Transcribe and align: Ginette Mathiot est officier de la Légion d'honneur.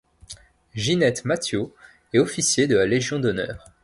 Ginette 0.73 1.25
Mathiot 1.25 1.75
est 2.13 2.17
officier 2.17 2.65
de 2.65 2.75
la 2.75 2.87
Légion 2.87 3.19
d'honneur. 3.19 3.65